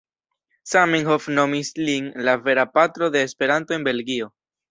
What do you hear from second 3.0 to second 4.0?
de Esperanto en